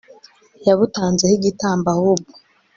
yabutanzeho 0.67 1.33
igitambo 1.39 1.85
ahubwo 1.95 2.33